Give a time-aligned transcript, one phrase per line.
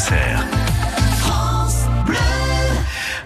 [0.00, 0.59] Auxerre.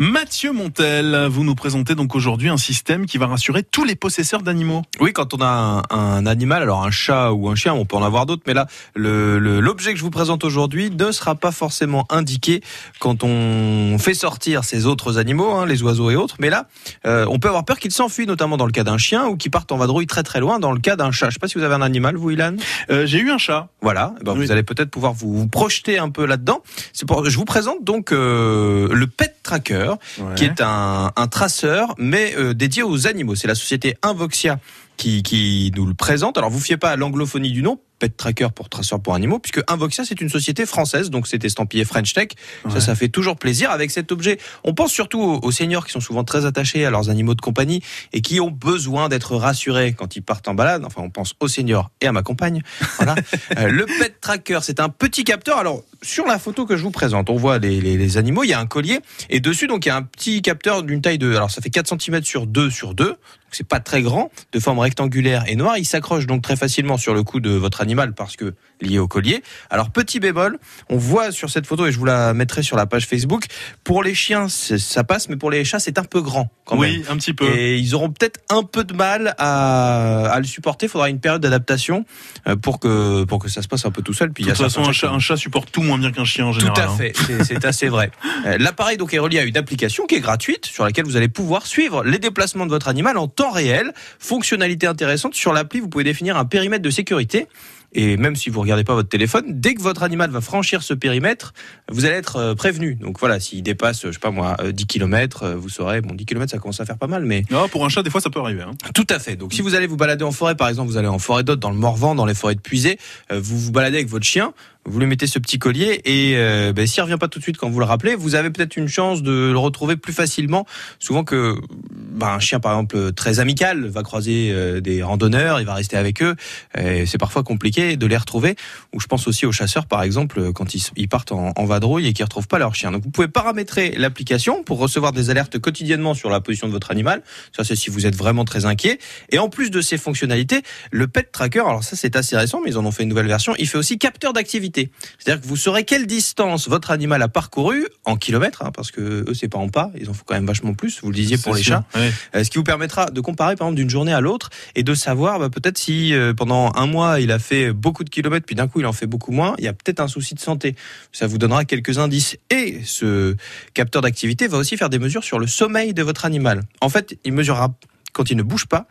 [0.00, 4.42] Mathieu Montel, vous nous présentez donc aujourd'hui un système qui va rassurer tous les possesseurs
[4.42, 4.82] d'animaux.
[5.00, 7.96] Oui, quand on a un, un, animal, alors un chat ou un chien, on peut
[7.96, 12.06] en avoir d'autres, mais là, l'objet que je vous présente aujourd'hui ne sera pas forcément
[12.10, 12.62] indiqué
[13.00, 16.36] quand on fait sortir ces autres animaux, hein, les oiseaux et autres.
[16.38, 16.68] Mais là,
[17.04, 19.50] euh, on peut avoir peur qu'ils s'enfuient, notamment dans le cas d'un chien, ou qu'ils
[19.50, 21.30] partent en vadrouille très très loin dans le cas d'un chat.
[21.30, 22.54] Je sais pas si vous avez un animal, vous, Ilan
[22.90, 23.66] euh, J'ai eu un chat.
[23.82, 24.46] Voilà, eh ben, oui.
[24.46, 26.62] vous allez peut-être pouvoir vous, vous, projeter un peu là-dedans.
[27.08, 30.34] Pour, je vous présente donc euh, le Pet Tracker ouais.
[30.36, 33.34] qui est un, un traceur, mais euh, dédié aux animaux.
[33.34, 34.58] C'est la société Invoxia
[34.96, 36.38] qui, qui nous le présente.
[36.38, 39.60] Alors vous fiez pas à l'anglophonie du nom, Pet Tracker pour traceur pour animaux, puisque
[39.68, 42.28] Invoxia c'est une société française, donc c'est estampillé French Tech.
[42.64, 42.72] Ouais.
[42.72, 43.70] Ça, ça fait toujours plaisir.
[43.70, 47.10] Avec cet objet, on pense surtout aux, seniors qui sont souvent très attachés à leurs
[47.10, 50.84] animaux de compagnie et qui ont besoin d'être rassurés quand ils partent en balade.
[50.84, 52.62] Enfin, on pense aux seniors et à ma compagne.
[52.96, 53.14] Voilà.
[53.58, 55.58] euh, le Pet Tracker, c'est un petit capteur.
[55.58, 58.44] Alors sur la photo que je vous présente, on voit les, les, les animaux.
[58.44, 61.00] Il y a un collier et dessus donc il y a un petit capteur d'une
[61.00, 63.16] taille de, alors ça fait 4 cm sur 2 sur 2
[63.50, 65.78] c'est pas très grand, de forme rectangulaire et noire.
[65.78, 69.08] Il s'accroche donc très facilement sur le cou de votre animal parce que lié au
[69.08, 69.42] collier.
[69.70, 72.86] Alors petit bémol, on voit sur cette photo et je vous la mettrai sur la
[72.86, 73.46] page Facebook.
[73.84, 76.98] Pour les chiens, ça passe, mais pour les chats, c'est un peu grand quand oui,
[76.98, 77.06] même.
[77.10, 77.46] un petit peu.
[77.46, 80.86] Et ils auront peut-être un peu de mal à, à le supporter.
[80.86, 82.04] Il faudra une période d'adaptation
[82.46, 84.32] euh, pour que pour que ça se passe un peu tout seul.
[84.32, 86.52] Puis de toute façon, un chat, un chat, supporte tout moins bien qu'un chien en
[86.52, 86.74] général.
[86.74, 87.44] Tout à fait, hein.
[87.44, 88.10] c'est assez vrai.
[88.46, 91.28] Euh, l'appareil donc est relié à une application qui est gratuite sur laquelle vous allez
[91.28, 93.92] pouvoir suivre les déplacements de votre animal en temps réel.
[94.18, 97.46] Fonctionnalité intéressante sur l'appli, vous pouvez définir un périmètre de sécurité
[97.92, 100.92] et même si vous regardez pas votre téléphone, dès que votre animal va franchir ce
[100.92, 101.54] périmètre,
[101.90, 102.96] vous allez être euh, prévenu.
[102.96, 106.50] Donc voilà, s'il dépasse, je sais pas moi, 10 km, vous saurez, bon, 10 km,
[106.50, 107.44] ça commence à faire pas mal, mais.
[107.50, 108.62] Non, pour un chat, des fois, ça peut arriver.
[108.62, 108.72] Hein.
[108.94, 109.36] Tout à fait.
[109.36, 111.60] Donc si vous allez vous balader en forêt, par exemple, vous allez en forêt d'Aude,
[111.60, 112.98] dans le Morvan, dans les forêts de Puisée,
[113.30, 114.52] vous vous baladez avec votre chien,
[114.88, 117.58] vous lui mettez ce petit collier et euh, ben, s'il revient pas tout de suite
[117.58, 120.66] quand vous le rappelez, vous avez peut-être une chance de le retrouver plus facilement.
[120.98, 121.56] Souvent que
[121.90, 125.96] ben, un chien par exemple très amical va croiser euh, des randonneurs, il va rester
[125.96, 126.34] avec eux.
[126.74, 128.56] C'est parfois compliqué de les retrouver.
[128.94, 132.24] Ou je pense aussi aux chasseurs par exemple quand ils, partent en, vadrouille et qu'ils
[132.24, 132.90] retrouvent pas leur chien.
[132.90, 136.90] Donc vous pouvez paramétrer l'application pour recevoir des alertes quotidiennement sur la position de votre
[136.90, 137.22] animal.
[137.54, 138.98] Ça c'est si vous êtes vraiment très inquiet.
[139.30, 142.70] Et en plus de ces fonctionnalités, le Pet Tracker, alors ça c'est assez récent, mais
[142.70, 143.54] ils en ont fait une nouvelle version.
[143.58, 144.77] Il fait aussi capteur d'activité.
[145.18, 149.24] C'est-à-dire que vous saurez quelle distance votre animal a parcouru en kilomètres, hein, parce que
[149.28, 151.00] eux c'est pas en pas, ils en font quand même vachement plus.
[151.02, 152.12] Vous le disiez pour les sûr, chats, ouais.
[152.34, 154.94] euh, ce qui vous permettra de comparer par exemple d'une journée à l'autre et de
[154.94, 158.54] savoir bah, peut-être si euh, pendant un mois il a fait beaucoup de kilomètres, puis
[158.54, 160.74] d'un coup il en fait beaucoup moins, il y a peut-être un souci de santé.
[161.12, 162.36] Ça vous donnera quelques indices.
[162.50, 163.36] Et ce
[163.74, 166.62] capteur d'activité va aussi faire des mesures sur le sommeil de votre animal.
[166.80, 167.74] En fait, il mesurera
[168.12, 168.86] quand il ne bouge pas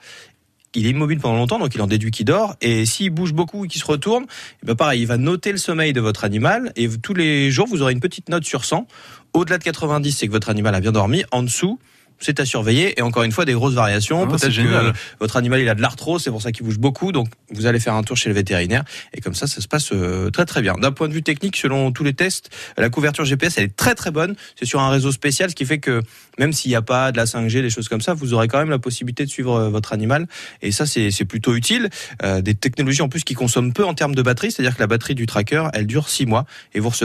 [0.75, 2.55] il est immobile pendant longtemps, donc il en déduit qu'il dort.
[2.61, 4.25] Et s'il bouge beaucoup et qu'il se retourne,
[4.63, 6.71] eh ben pareil, il va noter le sommeil de votre animal.
[6.75, 8.87] Et tous les jours, vous aurez une petite note sur 100.
[9.33, 11.23] Au-delà de 90, c'est que votre animal a bien dormi.
[11.31, 11.79] En dessous,
[12.19, 12.99] c'est à surveiller.
[12.99, 14.23] Et encore une fois, des grosses variations.
[14.23, 17.11] Ah, Peut-être que votre animal il a de l'arthrose, c'est pour ça qu'il bouge beaucoup.
[17.11, 18.83] Donc vous allez faire un tour chez le vétérinaire.
[19.13, 20.73] Et comme ça, ça se passe euh, très très bien.
[20.75, 23.95] D'un point de vue technique, selon tous les tests, la couverture GPS elle est très
[23.95, 24.35] très bonne.
[24.57, 26.01] C'est sur un réseau spécial, ce qui fait que
[26.39, 28.59] même s'il n'y a pas de la 5G, des choses comme ça, vous aurez quand
[28.59, 30.27] même la possibilité de suivre euh, votre animal.
[30.61, 31.89] Et ça, c'est plutôt utile.
[32.23, 34.87] Euh, des technologies en plus qui consomment peu en termes de batterie, c'est-à-dire que la
[34.87, 36.97] batterie du tracker, elle dure 6 mois et vous recevrez